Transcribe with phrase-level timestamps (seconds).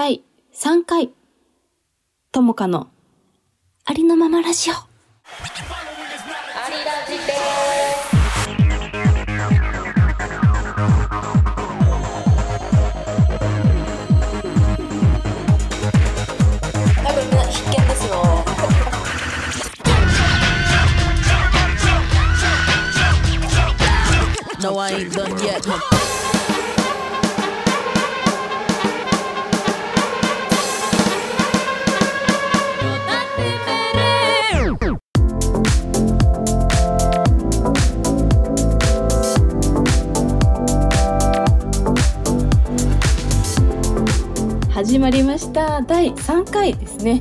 [0.00, 0.24] 第
[0.54, 1.10] 3回、
[2.32, 2.88] ともかの
[3.84, 4.72] ありのままラジオ。
[4.74, 4.78] あ
[6.70, 7.34] りラジで
[17.04, 18.14] 多分みんな必見ですよ
[24.62, 25.89] No, I ain't done yet.
[44.80, 45.82] 始まりました。
[45.82, 47.20] 第3回ですね。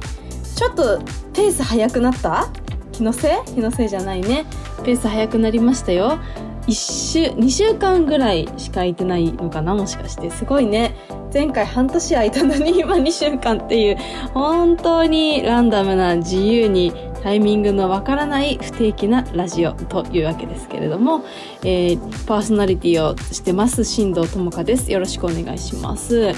[0.55, 0.99] ちょっと
[1.33, 2.47] ペース早くなった？
[2.93, 3.53] 気のせい？
[3.53, 4.45] 気のせいじゃないね。
[4.85, 6.19] ペース早くなりましたよ。
[6.67, 9.75] 1週、2週間ぐらいしか空いてないのかな？
[9.75, 10.31] もしかして。
[10.31, 10.95] すごいね。
[11.33, 13.97] 前回半年空いたのに 今2週間っていう、
[14.33, 21.25] 本当にランダムな自由にタイミングのわからない不定期なラジオというわけですけれども、
[21.65, 24.89] えーパーソナリティをしてます新藤智香です。
[24.89, 26.33] よろしくお願いします。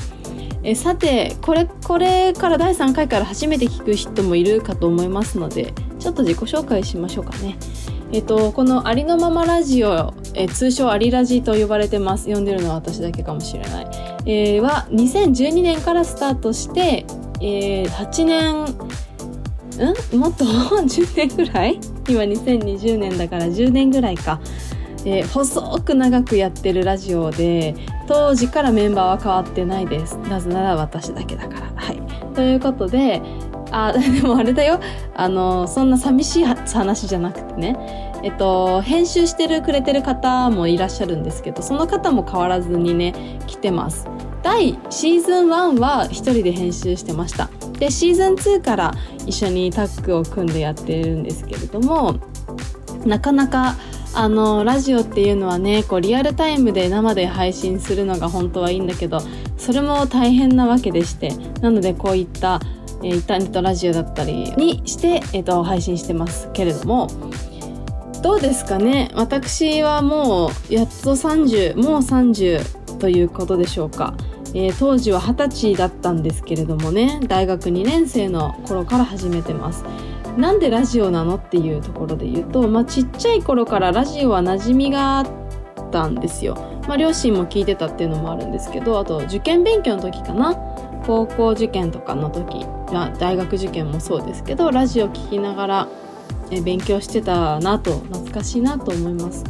[0.63, 7.57] えさてこれこれから第3回から初めて聞く人もいるかと思いますのでちょっと自己紹介しましょうかね。
[8.13, 12.27] えっとこの「ありのままラジオ」え通称「ありラジ」と呼ばれてます。
[12.31, 13.87] 呼んでるのは私だけかもしれない、
[14.25, 17.05] えーは2012年からスタートして、
[17.39, 18.53] えー8年
[20.13, 20.43] んもっと？
[20.83, 21.79] 10年ぐらい？
[22.09, 24.41] 今2020年だから10年ぐらいか、
[25.05, 27.75] えー細く長くやってるラジオで
[28.07, 30.17] 当時からメンバーは変わってないです。
[30.17, 31.71] なぜなら私だけだから。
[31.75, 32.01] はい。
[32.35, 33.21] ということで
[33.71, 34.79] あ でもあれだよ。
[35.15, 38.11] あのそんな寂しい話じゃなくてね。
[38.23, 43.13] えっと編集してるくれてる方もいらっしゃるんですけどその方も変わらずにね
[43.47, 44.07] 来てます。
[44.43, 47.49] 第シーズン1は一人で編集してました。
[47.79, 48.93] でシーズン2から
[49.25, 52.15] 一緒にタッグを組んでやってるんですけれども
[53.05, 53.75] なかなか
[54.13, 59.21] あのラジオっていうのはねこうリアルタイムで生で配信するのが本当はいいんだけど
[59.57, 61.29] それも大変なわけでして
[61.61, 62.59] なのでこういった、
[63.03, 67.07] えーインターネットラジオだったりにして、えー、と配信してますけれども
[68.21, 69.09] どうですかね？
[69.15, 74.13] 私はもうやっと30もう30ということでしょうか、
[74.53, 79.83] えー当時は20歳だったんですけれどもね大学2年生の頃から始めてます。
[80.37, 86.55] なんでラジオなのっていうところで言うと、まあ、ちっちゃい頃からラジオは馴染みがあったんですよ。
[86.87, 90.55] まあ、両親も聞いてたっていうのもあるんですけど、あと受験勉強の時かな。
[91.05, 95.87] 高校受験とかの時、まあ、大学受験もそうですけど、ラジオ聞きながら
[96.63, 99.43] 勉強してたなと、懐かしいなと思います。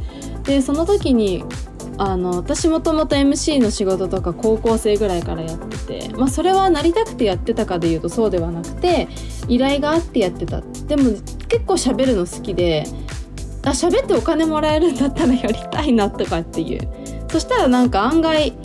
[0.44, 1.44] で、その時に、
[2.04, 9.08] あの私もともと MC の仕事とか高校生ぐらいからやってて、まあ、それはなりたくてやってたかでいうとそうではなくて
[9.48, 10.62] 依頼があってやってた。
[10.62, 11.12] でも
[11.48, 12.86] 結構喋るの好きで
[13.64, 16.90] あ喋ってお金もらえるんだったらやりたいなとかっていう。
[17.30, 18.58] そしたらなんか案外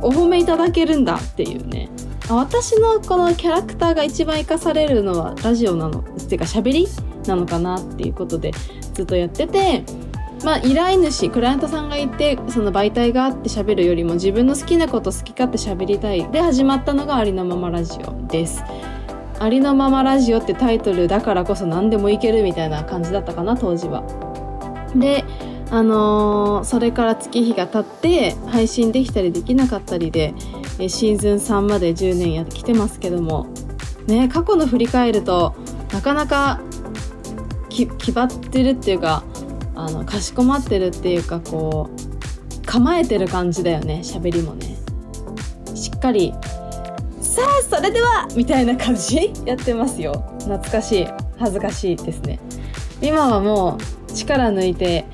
[0.00, 1.90] お褒めいただけるんだっていうね。
[2.30, 6.88] 私のこのキャラクターが一番活かされるのはラジオなのっていうか喋り
[7.26, 8.52] なのかなっていうことで
[8.94, 9.84] ずっとやってて
[10.44, 16.30] まあ依頼主クライアントさんがいてその媒体があって喋るよりも自分の好きなこと好き勝手喋りたい。
[16.30, 18.62] で始まったのがありのままラジオです。
[19.38, 24.02] ありのままラジオってタイトルだからこそ何でもいけるみたいな感じだったかな当時は。
[24.94, 25.24] で
[25.70, 30.34] あのーそれから月日が経って配信できたりできなかったりで
[30.86, 33.46] シーズン3まで10年やってきてますけども
[34.06, 35.54] ね過去の振り返ると
[35.92, 36.60] なかなか
[37.70, 39.24] き気張ってるっていうか
[39.74, 44.76] あのかしこまってるっていうかこう構えてる感じだよね喋りもね。
[45.74, 46.34] しっかり
[47.20, 50.24] さあそれではみたいな感じ やってますよ。
[50.40, 52.38] 懐かしい恥ずかしいですね。
[53.00, 53.78] 今はも
[54.08, 55.06] う力抜いて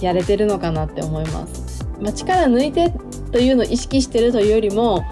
[0.00, 2.92] やれてるのかなって思います、まあ、力抜いて
[3.30, 5.04] というのを意識してるというよりも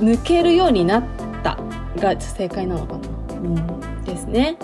[0.00, 1.04] 抜けるようになっ
[1.44, 1.58] た
[1.96, 3.00] が正解なのかな。
[3.34, 4.04] うん。
[4.04, 4.56] ですね。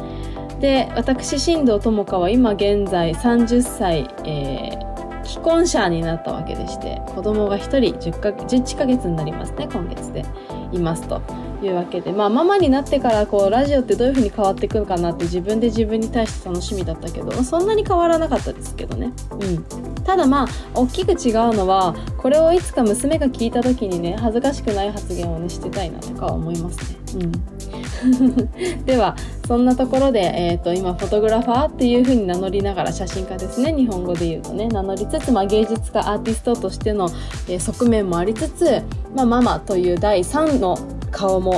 [0.61, 4.87] で私新藤智香は今現在30歳、えー
[5.27, 10.25] 既婚者になったわけでして子供が1人 10, か11ヶ月になりますね今月で
[10.73, 11.21] いますと。
[11.63, 19.11] いうわけでまあママになってからこうラジオってどういう風に変わっていくのかなって自分で自分に対して楽しみだったけどそんなに変わらなかったですけどね。
[19.31, 19.65] うん。
[20.05, 26.99] ただまあ大きく違うのはこれをいつか娘が聞いた時にね恥ずかしくない発言をねしてたいなとか思いますね。
[27.15, 27.56] うん。
[28.87, 29.17] では
[29.47, 37.11] そんなところで、えー、と今フォトグラファーっていう風に名乗りながら写真家ですね日本語で言うとね名乗りつつ、まあ、芸術家アーティストとしての、
[37.49, 38.83] えー側面もありつつ、
[39.15, 40.79] まあ、ママという第3の
[41.11, 41.55] 顔も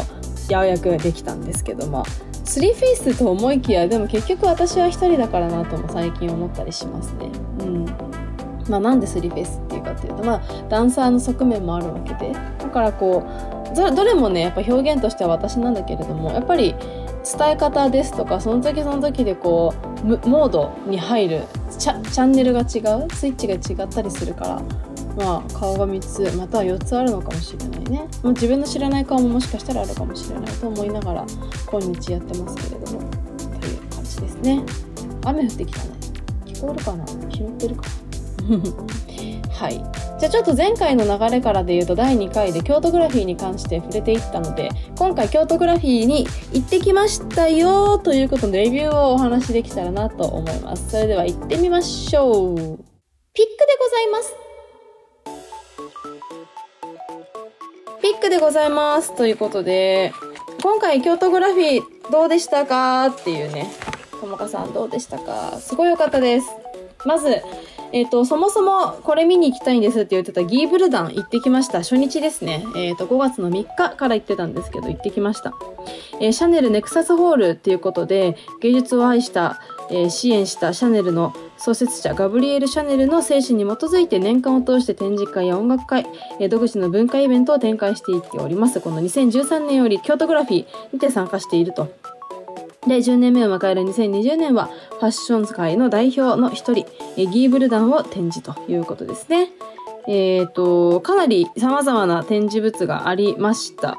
[0.48, 2.04] ようやくできたんですけども
[2.44, 7.30] スリーフェイスと思いきやでも結局私は一人だからなとも最近思ったりしますね。
[7.60, 7.86] うん
[8.70, 13.24] まあ、なんでスリーフェイスっていうかっていうと、まあ、ダンサーの側面もあるわけでだからこ
[13.57, 16.74] うどれもねやっぱ表現としては私なんだけれどもやっぱり
[17.24, 21.42] 伝え方ですとかその時その時でこうモードに入る
[21.78, 22.64] チャチャンネルが違う
[23.14, 24.62] スイッチが違ったりするから
[25.16, 31.26] まあ顔が3つまたは4つあるのかもしれないね、まあ、自分の知らない顔ももしかしたらあるかもしれないと思いながら
[31.70, 33.10] 今日やってますけれども
[33.60, 34.64] という感じですね。
[35.24, 35.90] 雨降ってきたね。
[36.46, 37.06] 聞こえるかな？
[37.30, 37.82] 拾ってるか。
[38.48, 38.56] な
[39.58, 39.82] はい。
[40.20, 50.90] じゃあちょっと前回の流れからで言うと第2回で京都グラフィーに関して触れていったので今回京都グラフィーに行ってきましたよということでレビューをお話しできたらなと思います。
[50.90, 52.56] それでは行ってみましょう。
[52.56, 52.84] ピックで
[53.34, 54.36] ございます。
[58.00, 60.12] ピックでございますということで
[60.62, 63.06] 今回京都グラフィーどうでしたか？
[63.06, 63.68] っていうね。
[64.20, 65.58] ともかさんどうでしたか？
[65.58, 66.46] すごい良かったです。
[67.04, 67.42] まず
[67.92, 71.78] えっ、と、そもそもこれ見に行きたいんですって言ってたギーブルダン行ってきました。
[71.78, 72.64] 初日ですね。
[72.76, 75.54] えっ、と、5月の3日から行ってたんですけど、行ってきました。
[76.20, 86.06] えーシャネルネクサスホールっていうことで、芸術を愛した、え支援したシャネルの創設者ガブリエル・シャネルの精神に基づいて年間を通して展示会や音楽会、
[86.40, 88.80] えー独自の文化イベントを展開していっております。
[88.80, 91.88] この2013年より京都グラフィーにて参加していると。
[92.88, 96.86] で、10年目を迎える2020年は、ファッション界の代表の一人、
[97.16, 99.50] えギーブルダンを展示ということですね。
[100.08, 103.98] えっ、と、かなり様々な展示物がありました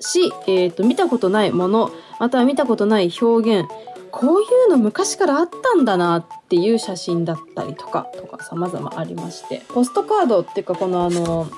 [0.00, 1.90] し、えっ、と、見たことないもの、
[2.20, 3.68] または見たことない表現、
[4.10, 9.62] こういうの昔からあったんだなっていう写真だったりとか、とか様々ありまして。
[9.68, 11.48] ポストカードっていうか、このあの、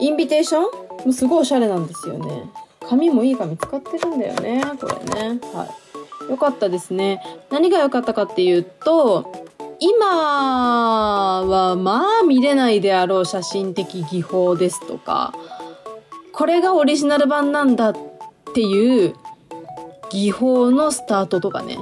[0.00, 2.50] インビテーションもすごいおしゃれなんですよね。
[2.88, 4.94] 紙もいい紙使ってるんだよね、これ
[5.30, 5.40] ね。
[5.52, 5.85] はい。
[6.28, 7.22] 良かったですね。
[7.50, 9.46] 何が良かったかっていうと、
[9.78, 15.32] 今はまあ見れないであろう写真的技法ですとか、
[16.32, 17.96] これがオリジナル版なんだっ
[18.54, 19.14] ていう
[20.10, 21.78] 技法のスタートとかね。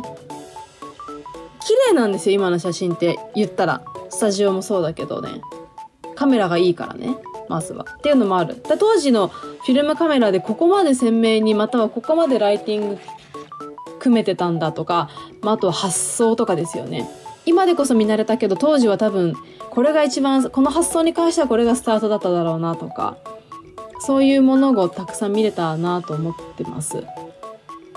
[1.67, 3.83] 綺麗なんですよ、今の写真って言ったら。
[4.11, 5.41] スタジオもそうだけどね。
[6.15, 7.17] カメラがいいからね。
[7.49, 7.85] まずは。
[7.99, 8.63] っていうのもある。
[8.63, 12.99] だ当時のフィルムカメラでここまで鮮明にまたはここまでライティング
[14.05, 15.09] 組めてたんだとか、
[15.43, 17.09] まあ、あとは発想とかですよね。
[17.47, 19.35] 今でこそ見慣れたけど当時は多分
[19.71, 23.19] これが一番この発想に関してはこれがスタートだっただろうなとか
[24.01, 27.05] そういうものをたくさん見れたなと思ってます。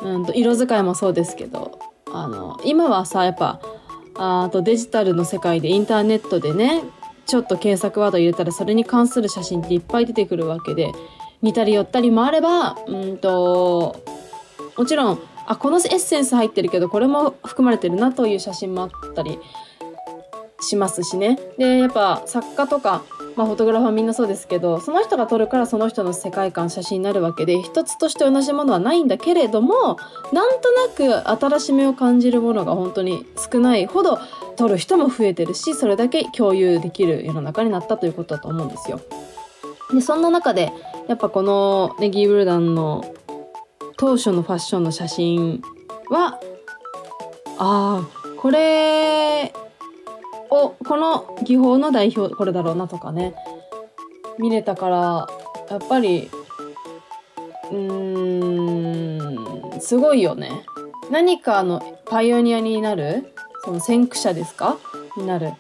[0.02, 1.80] うんと色使いもそうですけど
[2.12, 3.60] あの今はさやっぱ
[4.16, 6.84] ああとデジタルの世界でインターネットでね
[7.26, 10.92] ちょっと検索ワード入れたらそれに関する写真っていっぱい出てくるわけで
[11.42, 13.96] 似たり寄ったりもあればうんと
[14.78, 19.40] もちろんあこのエッセンス入ってるけどこれも含まれてるなという写真もあったり
[20.60, 23.04] しますしねでやっぱ作家とか、
[23.36, 29.98] まあ、フォトグラファーみんなそうですけどその人が撮るからその人の世界観写真になるわけで一つとして同じものはないんだけれども
[30.34, 34.20] なんとなく新しめを感じるものが本当に少ないほど
[34.58, 39.00] 撮る人も増えてるしそれだけ共有できる世の中になったということだと思うんですよ。
[39.94, 40.74] でそんな中で
[41.08, 43.06] やっぱこのネギー・ブルダンの
[43.98, 45.62] 当初のファッションの写真
[46.10, 46.40] は
[47.58, 48.08] ああ
[48.40, 49.52] これ
[50.50, 53.34] をこの技法の代表これだろうなとかね
[54.38, 55.28] 見れたから
[55.70, 56.30] やっぱり
[57.72, 58.08] うー
[59.78, 60.64] んすごいよね。
[61.12, 63.34] 何かのパイオニアになる
[63.66, 64.78] その先駆者ですか？
[65.18, 65.54] になる、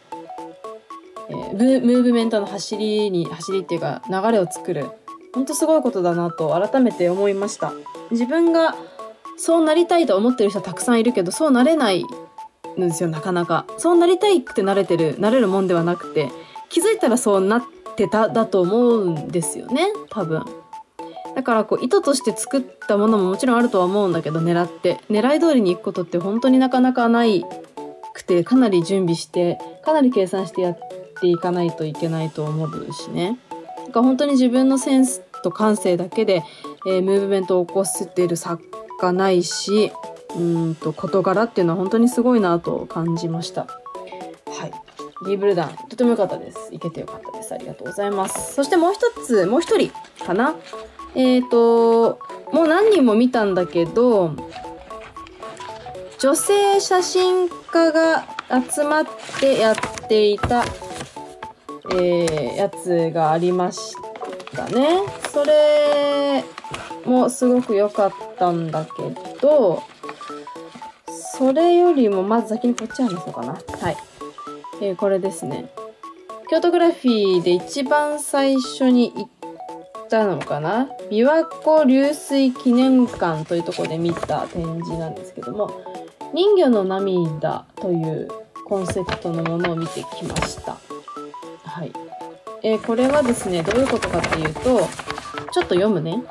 [1.30, 4.86] えームーブメントの走りに走りっていうか流れを作る。
[5.34, 7.74] 本当すごいことだなと改めて思いました。
[8.12, 8.76] 自分が
[9.38, 12.08] そうなりたいと思ってる人はたくさんいるけどそうなれないん
[12.78, 13.66] ですよなかなか。
[13.78, 16.30] そうなりたいってなれてるなれるもんではなくて
[16.70, 17.64] 気づいたらそうなっ
[17.96, 20.44] てただと思うんですよね多分。
[21.36, 25.00] だからこう意図として作ったものももちろんあるとは思うんだけど狙って。
[25.10, 27.46] 狙い通りに行くことって本当になかなかない
[28.14, 30.80] くてかなり準備してかなり計算してやっ
[31.22, 33.38] ていかないといけないと思うしね。
[33.86, 36.44] だか本当に自分のセンスと感性だけで、
[36.88, 38.64] えームーブメントを起こしてる作
[39.00, 39.92] 家ないし
[40.36, 43.64] うんと事柄っていうのは本当にすごいなと感じました。
[43.64, 44.72] はい。
[45.26, 46.70] ギーブルダンとても良かったです。
[46.72, 47.54] 行けて良かったです。
[47.54, 48.54] ありがとうございます。
[48.54, 49.92] そしてもう一つもう一人
[50.26, 50.56] かな。
[51.16, 52.20] えっ、ー、と
[52.54, 54.32] もう何人も見たんだけど
[56.20, 58.26] 女性写真家が
[58.72, 59.06] 集まっ
[59.40, 59.76] てやっ
[60.08, 60.64] ていた、
[61.92, 63.94] えーやつがありまし
[64.56, 65.00] たね。
[65.32, 66.44] それ
[67.08, 68.92] もすごく良かったんだけ
[69.42, 69.82] ど、
[71.34, 73.54] それよりもまず先にこっち話そうかな。
[73.54, 73.98] はい。
[74.82, 75.72] えーこれですね。
[76.50, 79.28] 京都グラフィーで一番最初に行っ
[80.10, 80.90] たのかな？
[81.10, 85.72] 琵琶湖流水記念館というところで見た展示なんですけども、
[86.34, 88.28] 人魚の涙という
[88.66, 90.78] コンセプトのものを見てきました。
[91.66, 91.92] はい。
[92.64, 94.62] えーこれはですね、どういうことかっていうと、
[95.52, 96.24] ちょっと読むね。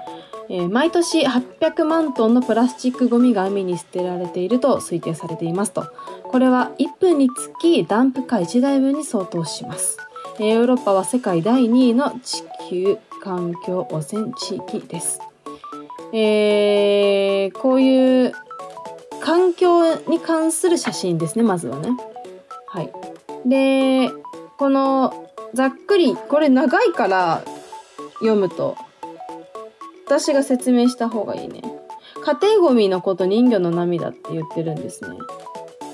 [0.48, 5.86] えー毎年800万トンのプラスチックゴミが海に捨てられていると推定されていますと。
[6.24, 9.98] これは1分につきダンプカー1台分に相当します。
[10.38, 15.20] えヨーロッパは世界第2位の地球環境汚染地域です。
[16.12, 18.32] えーこういう
[19.20, 21.90] 環境に関する写真ですね、まずはね。
[22.68, 22.92] はい。
[23.44, 24.12] で、
[24.56, 27.42] この、ざっくり、これ長いから
[28.20, 28.76] 読むと、
[30.06, 31.62] 私が説明した方がいいね。
[32.24, 35.16] 家庭ゴミのこと人魚の涙って言ってるんですね。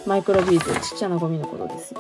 [0.07, 1.95] マイクロビーズ、ちっちゃなゴミのことです。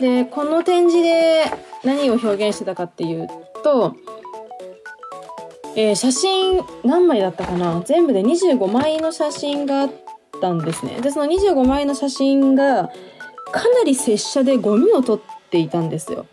[0.00, 1.44] で、この展示で
[1.84, 3.28] 何を表現してたかっていう
[3.62, 3.94] と、
[5.76, 7.82] えー写真何枚だったかな？
[7.84, 9.90] 全部で25枚の写真があっ
[10.40, 11.00] たんですね。
[11.00, 12.90] で、その25枚の写真が
[13.52, 16.26] かなり拙者でゴミを取っていたんですよ。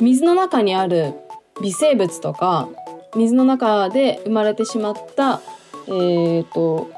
[0.00, 1.14] 水の中にある
[1.62, 2.68] 微生物とか、
[3.14, 5.40] 水の中で生まれてしまった、
[5.88, 6.90] えっ、と、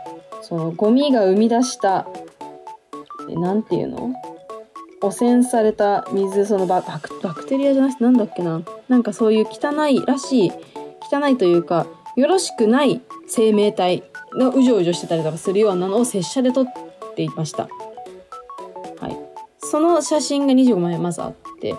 [0.42, 2.06] そのゴミが生み出した、
[3.30, 4.12] えなんていうの？
[5.00, 8.62] 汚染された水、そのババクバクテリアじゃなくてなんだっけな？
[8.88, 10.52] なんかそういう汚いらしい、
[11.12, 14.02] 汚いというか、よろしくない生命体
[14.38, 16.66] がうじょうじょしてたりとかするようなのを拙者で撮っ
[17.16, 17.64] ていました。
[19.00, 19.16] はい。
[19.58, 21.74] その写真が25枚まずあって、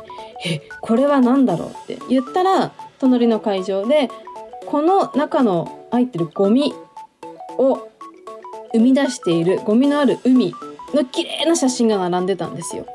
[0.45, 1.69] え、これは何だろう？
[1.69, 4.09] って言ったら、隣の会場で、
[4.67, 6.73] この中の入ってるゴミ
[7.57, 7.87] を
[8.73, 10.53] 生み出しているゴミのある海
[10.93, 12.85] の綺麗な写真が並んでたんですよ。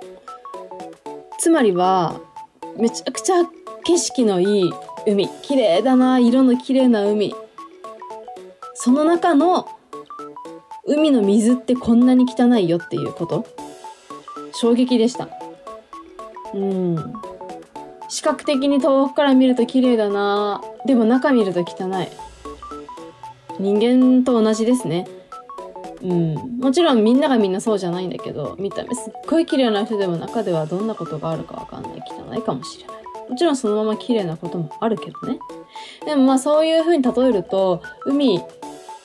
[1.39, 2.21] つまりは、
[2.77, 3.45] めちゃくちゃ
[3.85, 4.73] 景色のいい
[5.07, 5.29] 海。
[5.43, 7.35] 綺麗だな、色の綺麗な海。
[8.75, 9.67] その中の
[10.87, 13.47] 海の水ってこんなに汚いよっていうこと？
[14.53, 15.29] 衝撃でした。
[16.53, 16.97] うん。
[18.11, 22.09] 視覚的に遠くから見ると綺麗だなでも中見ると汚い。
[23.59, 25.07] 人間と同じですね。
[26.03, 26.35] うん。
[26.59, 32.03] もちろんみんながみんなそうじゃないんだけど、見た目すっごい綺麗な人でも中ではどんなことがあるかわかんない。
[32.11, 32.97] 汚いかもしれない。
[33.31, 35.39] もちろんそのまま綺麗なこともあるけどね。
[36.05, 38.41] でもまあそういう風に例えると、海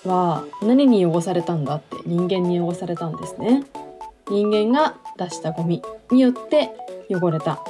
[0.06, 3.66] は何に汚されたんだって人間に汚されたんですね。
[4.30, 6.72] 人間が出したゴミによって
[7.10, 7.62] 汚れた。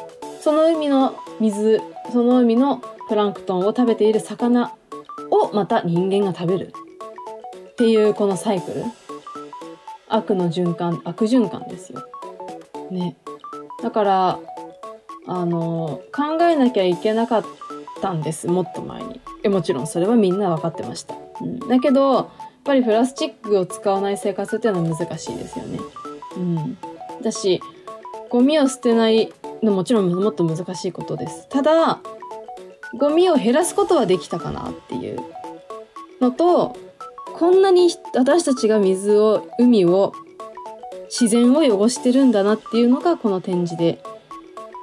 [0.46, 1.82] その海の水、
[2.14, 2.78] その海の
[3.10, 4.76] プランクトンを食べている魚
[5.32, 6.74] をまた人間が食べる。
[7.72, 8.84] っていうこのサイクル。
[10.08, 12.08] 悪の循環、悪循環ですよ。
[12.92, 13.18] ね。
[13.82, 14.40] だから、
[15.26, 17.46] あの、考えなきゃいけなかっ
[18.04, 19.20] たんです、もっと前に。
[19.42, 21.16] えもちろんそれはみんな分かってました。
[21.42, 22.28] うん、だけど、やっ
[22.64, 25.80] ぱりプラスチックを使わない生活っていうのは難しいですよね。
[26.38, 26.78] うん。
[27.24, 27.60] だし、
[28.30, 31.48] ゴミを捨てないもちろんもっと難しいことです。
[31.50, 32.00] ただ、
[32.98, 35.20] ゴミを減らすことはできたかなっていう
[36.22, 36.76] のと、
[37.34, 40.14] こんなに私たちが水を、海を、
[41.08, 44.02] 自然を汚してるんだなっていうのがこの展示で、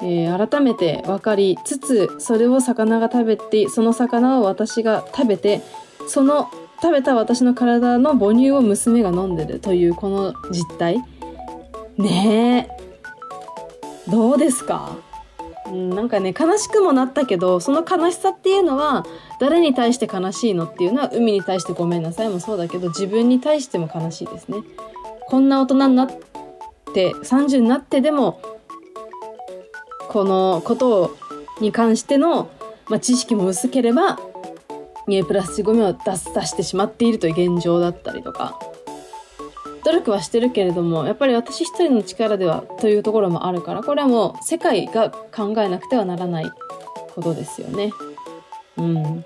[0.03, 5.63] えー改めて分かりつつ、それを魚が食べて、その魚を私が食べて、
[6.09, 6.51] その
[6.83, 10.99] 食べた私の体の母乳を娘が飲んでるというこの実態。
[11.97, 12.82] ねえ。
[14.13, 14.99] どうですか、
[15.73, 19.07] なんかね、悲しくもなったけど、その悲しさっていうのは、
[19.41, 24.59] 誰に対して悲しいのっていうのは、海に対してごめんなさいもそうだけど、自分に対しても悲しいですね。
[25.29, 26.11] こんな大人になっ
[26.93, 28.43] て、30になってでも、
[30.11, 31.17] このこと
[31.63, 32.51] に関しての、
[32.91, 34.21] まあ、知識も薄ければ、
[35.09, 38.61] えプラスチックゴミを出す出してしまっているという現状だったりとか、
[39.85, 46.51] 努力はしてるけれども、やっぱり私一人の力ではというところもあるから、これはもう世界が考えなくてはならない
[47.15, 47.93] ことですよね。
[48.77, 49.25] うん。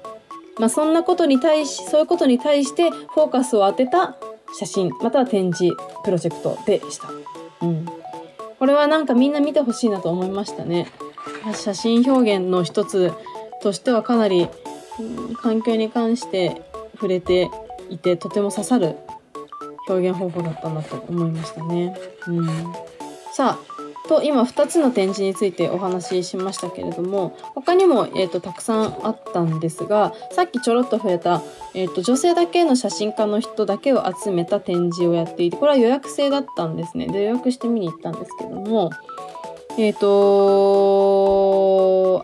[0.59, 4.17] まあそんなことに対し、そういうことに対してフォーカスを当てた
[4.59, 7.09] 写真、または展示プロジェクトでした。
[7.63, 7.87] うん。
[8.59, 10.87] これはなんかみんな見てほしいなと思いましたね。
[11.55, 13.13] 写真表現の一つ
[13.63, 14.49] としてはかなり、
[14.99, 17.51] うん環境に関して触れて
[17.91, 18.97] いてとても刺さる
[19.89, 21.97] 表現方法だったなと思いましたね。
[22.29, 22.47] うん、
[23.33, 23.77] さあ
[24.07, 31.43] と今2つの展示についてお話ししましたけれども他にも、えーと、たくさんあったんですがさっきちょろっと触れた、
[31.75, 38.91] えーと、女性だけの写真家の人だけを集めた展示をやっていてこれは予約制だったんですねで予約して見に行ったんですけども
[39.79, 41.27] えっ、ー、と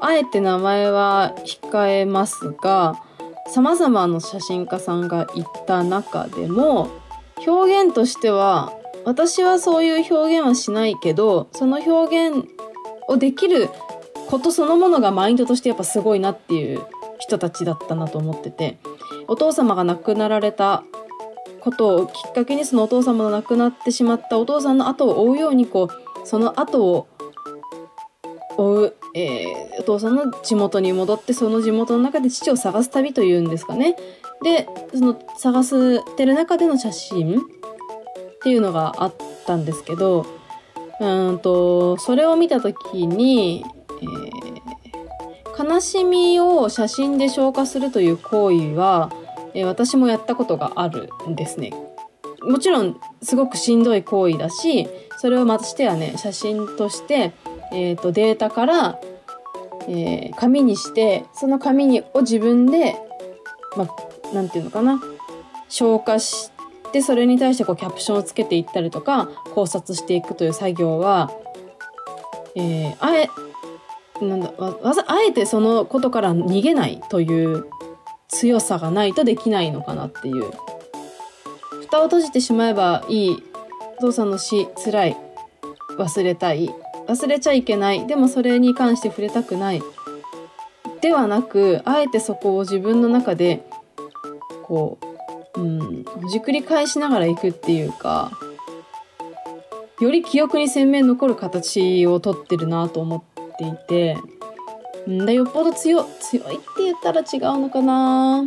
[0.01, 3.03] あえて名前は控えますが
[3.49, 7.02] 様々な写真家さんがいた中でも
[7.47, 8.73] 表現としては
[9.05, 12.47] 私はそういう表現はしないけどその表現
[13.09, 13.69] をできる
[14.29, 16.83] ことそのものがマインドとしてやっぱすごいなっていう
[17.19, 18.79] 人たちだったなと思ってて
[19.29, 20.85] お父様が亡くなられた
[21.61, 27.09] ことをきっかけにそのお父様の亡くなってしまったお父さんの後を追うようにこうその後を
[28.57, 33.97] 追う、えー、お父さんの地元に戻ってその地元の中で父を探す旅というんですかね
[34.43, 37.43] でその探してる中での写真っ
[38.43, 39.15] ていうのがあっ
[39.47, 40.27] たんですけど
[41.01, 43.65] うんとそれを見た時に、
[44.01, 49.13] えー、悲しみを写真で消化するという行為は、
[49.55, 51.73] えー、私もやったことがあるんですね。
[52.43, 54.89] もちろんすごくしんどい行為だし
[55.19, 57.33] それをまたしてやね写真として、
[57.73, 59.01] えーと、データから、
[59.89, 62.97] えー、紙にしてその紙にを自分で
[63.77, 65.01] まあ、ていうのかな
[65.69, 66.51] 消化し
[66.93, 71.33] でそれに対してこうキャプションをつけていったりとか考察していくという作業は、
[72.55, 73.31] えー、あえ
[74.23, 77.67] なんだわあえてそのことから逃げないという
[78.29, 80.51] 強さがないとできないのかなっていう。
[81.81, 83.37] 蓋を閉じてしまえばいい。
[83.99, 85.17] お父さんの死辛い。
[85.99, 86.71] 忘れたい。
[87.09, 89.83] 忘れちゃいけないでもそれに関して触れたくない
[91.01, 93.65] ではなくあえてそこを自分の中で
[94.63, 95.13] こう
[95.55, 98.33] うん、ほじくり返しながら行くっていうか、
[100.01, 104.17] より記憶に鮮明に残る形をとってるなと思っていて、
[105.09, 108.45] んだよっぽど強、強いって言ったら違うのかな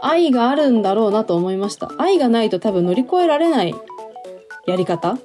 [0.00, 1.92] 愛があるんだろうなと思いました。
[1.98, 3.74] 愛がないと多分乗り越えられない
[4.66, 5.18] やり方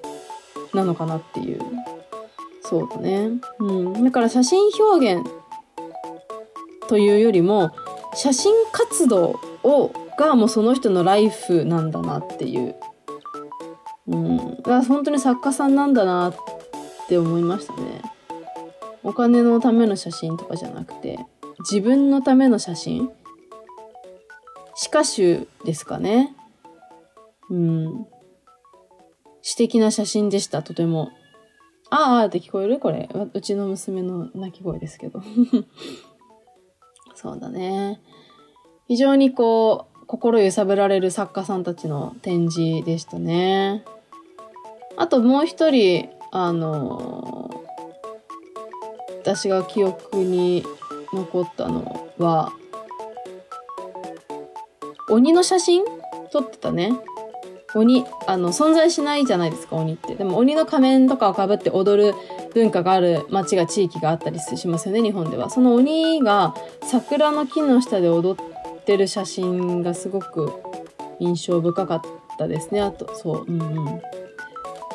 [0.74, 1.62] なのかなっていう。
[2.74, 3.30] そうだね。
[3.60, 4.04] うん。
[4.04, 5.24] だから写真表現
[6.88, 7.72] というよりも、
[8.16, 12.76] 写真活動をがもうその人のライフなんだなっていう。
[14.08, 14.62] うん。
[14.64, 16.36] が本当に作家さんなんだなっ
[17.08, 18.02] て思いましたね。
[19.04, 21.20] お金のための写真とかじゃなくて、
[21.60, 23.12] 自分のための写真
[24.74, 26.36] 詩歌集ですかね。
[27.52, 28.08] うん。
[29.44, 31.12] 詩的な写真でした、とても。
[31.96, 32.80] ああって聞こえる？
[32.80, 33.08] これ。
[33.34, 35.22] うちの娘の泣き声ですけど。
[37.14, 38.02] そうだね。
[38.88, 43.86] 非常にこう、心揺さぶられる作家さんたちの展示でしたね。
[44.98, 47.64] あともう一人、あの
[49.22, 50.66] 私が記憶に
[51.14, 52.52] 残ったのは、
[55.10, 55.86] 鬼の写真？
[56.32, 56.92] 撮ってたね。
[57.76, 60.16] 鬼、あの、存在しないじゃないですか、鬼って。
[60.16, 62.14] でも鬼の仮面とかをかぶって踊る
[62.54, 65.50] 文化がある街が地域があったりしますよね、日本では。
[65.50, 70.52] その鬼が桜の木の下で踊っってる写真がすごく
[71.20, 72.02] 印象深かっ
[72.38, 74.02] たですねあとそううんうん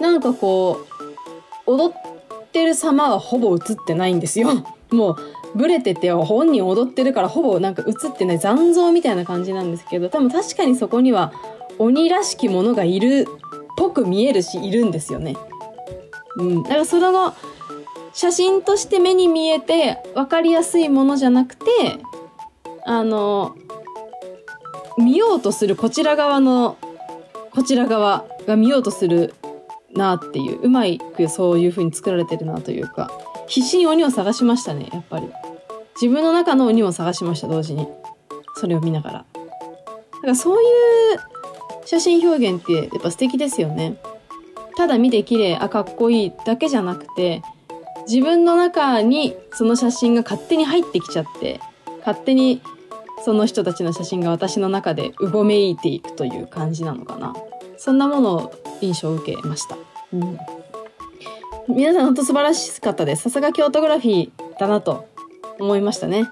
[0.00, 0.86] なんかこ
[1.66, 4.50] う踊ってる様はほぼ映ってないんですよ
[4.92, 5.16] もう
[5.56, 11.32] ブレてて本人踊ってるからほぼなんか映ってない残像みたいな感じなんですけど多分確かにそこには
[11.78, 15.36] 鬼らしきものがいるっぽく見えるしいるんですよね。
[16.36, 17.34] うん、だからそれが
[18.12, 21.64] 写真として目に見えて分かりやすいものじゃなくて
[22.84, 23.56] あの
[24.96, 26.76] 見ようとするこちら側の
[27.52, 29.34] こちら側が見ようとする
[29.94, 33.10] なっていううまいくそういう風に作られてるなというか
[33.46, 35.28] 必死に鬼を探しましたねやっぱり。
[36.00, 37.88] 自分の中の鬼を探しました同時に。
[38.54, 39.18] それを見ながら。
[39.18, 40.66] だからそうい
[41.16, 41.18] う
[41.88, 43.96] 写真表現ってやっぱ素敵ですよね。
[44.76, 47.40] ただ見て綺麗あかっこいいだけじゃなくて
[48.06, 51.60] 自分の中にその写真が勝手に入ってきちゃって
[52.00, 52.60] 勝手に
[53.24, 57.34] その人たちの写真が私の中でうごめいていくという感じなのかな。
[57.78, 59.76] そんなものを印象を受けました、
[60.12, 60.38] うん、
[61.68, 63.22] 皆さん本当素晴らしかったです。
[63.22, 65.08] さすが京都グラフィーだなと
[65.58, 66.28] 思いましたね。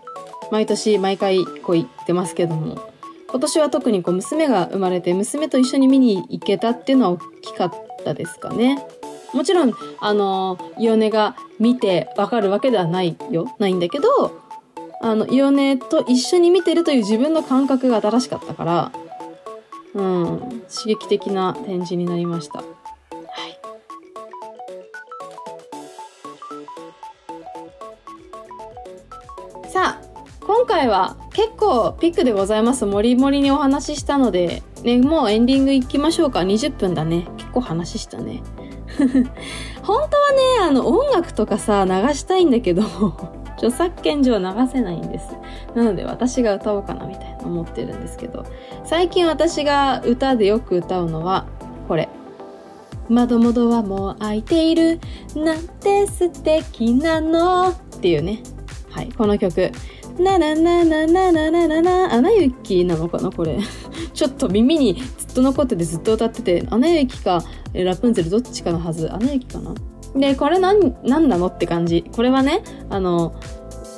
[0.53, 2.96] 毎年毎回こう言ってますけども。
[3.29, 7.73] 今年は特にこう娘が生まれて娘と一緒に見に行けたっていうのは大きかっ
[8.05, 8.79] たですかね。
[9.35, 14.41] もちろん、あの、イオネが見てわかるわけではないよ、ないんだけど、
[15.03, 18.93] あの、イオネと一緒に見てるという自分の感覚が新しかったから、
[19.95, 22.63] うん、刺激的な展示になりました。
[29.69, 30.03] さあ、
[30.41, 32.87] 今回は結構ピックでございます。
[32.87, 36.39] もりもりにお話ししたので、ね、もうエンディングいきましょうか。
[36.39, 37.29] 20分だね。
[37.37, 38.43] 結構話したね。
[39.83, 42.83] 本当はねあの音楽とかさ流したいんだけど
[43.59, 45.37] 著作権上流せないんです。
[45.75, 48.47] なので私が歌おうかなみたいな思ってるんですけど
[48.85, 51.45] 最近私が歌でよく歌うのは
[51.87, 52.09] これ。
[53.11, 55.01] 窓窓はもう開いている。
[55.35, 57.69] なんて素敵なの。
[57.69, 58.41] っていうね。
[58.91, 59.11] はい。
[59.13, 59.71] この曲。
[60.19, 63.59] なななななななななアナ雪なのかなこれ
[64.15, 67.43] ちょっと耳にずっと残っててずっと歌っててアナ雪か
[67.75, 69.75] ラプンツェルどっちかのはずアナ雪かな
[70.15, 73.39] でこれ何何なんなのって感じこれはねあの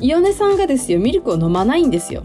[0.01, 2.25] イオネさんがですよミルクを飲まないんですよ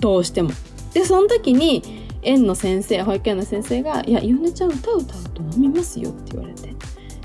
[0.00, 0.50] どうしても
[0.94, 1.82] でその時に
[2.22, 6.74] 園の先生保育園の先生が「いやイオネちゃん歌を歌うと飲みますよ」って言われて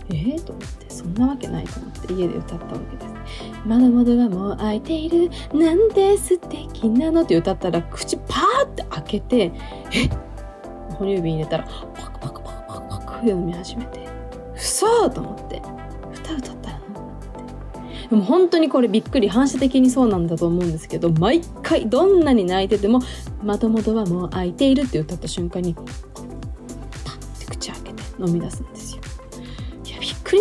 [0.10, 0.77] えー、と思って
[1.08, 3.08] んなわけないと思って家で歌ったわけです。
[3.66, 5.30] 窓窓がもう開いている。
[5.54, 9.52] なんて素敵なのって歌ったら口パーって開けて
[9.92, 10.10] え？
[10.98, 14.08] 哺乳瓶入れたらパクパクパクパクパク飲み始めて
[14.56, 15.62] 嘘と思って
[16.12, 16.80] 歌歌ったら
[18.10, 23.02] でも本当にこれびっくり反射的にそうなんだと思うんですけど毎回どんなに泣いてても
[23.44, 25.86] 「窓窓はもう開いている」って歌った瞬間にパッ
[27.40, 28.77] て口開けて飲み出すんです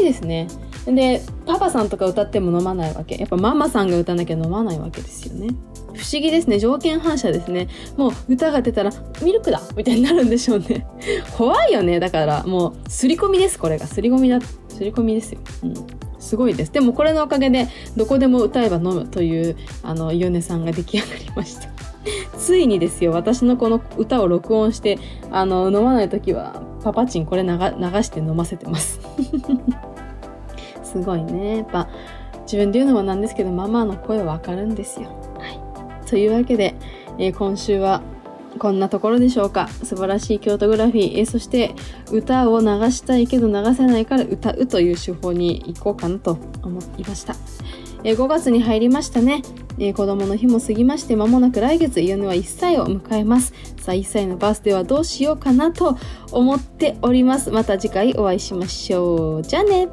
[0.03, 0.49] ですね。
[0.87, 3.17] でパパさんとか歌っても飲まないわけ。
[3.17, 5.49] やっぱママさんが歌なきゃ飲まないわけですよね。
[5.95, 6.59] 不思議ですね。
[6.59, 7.69] 条件反射ですね。
[7.97, 8.91] もう歌が出たら
[9.23, 9.61] ミルクだ！
[9.77, 10.87] みたいになるんでしょうね。
[11.37, 11.99] 怖いよね。
[11.99, 13.59] だからもう刷り込みです。
[13.59, 13.87] これが。
[13.87, 14.41] 刷り込みだ。
[14.77, 15.75] 刷り込みですよ、うん、
[16.19, 16.73] すごいです。
[16.73, 21.69] でもこれのおかげでどこでも歌えば飲むというあのイオネさんが出来上がりました。
[22.39, 23.13] ついにですよ。
[23.13, 24.99] 私のこの歌を録音して
[25.31, 29.01] あの飲まない時はパパチンこれ流して飲ませてます。
[30.83, 31.89] すごいねやっぱ
[32.43, 35.09] 自分で言うのもなんですけどママの声わかるんですよ。
[35.39, 36.75] はい、というわけで、
[37.19, 38.03] えー、今週は
[38.59, 41.75] こんなところでしょうか素晴らしい京都グラフィー、えー、そして
[42.11, 47.35] 歌を流したいけど流せないから歌うという手法に行こうかなと思いました。
[48.09, 49.43] え、5月に入りましたね。
[49.79, 53.53] えー、子供の日も過ぎまして間もなく来月イオネは1歳を迎えます。
[53.81, 55.99] さあ1歳のバースデーはどうしようかなと
[56.31, 57.51] 思っております。
[57.51, 59.43] また次回お会いしましょう。
[59.43, 59.89] じゃあね。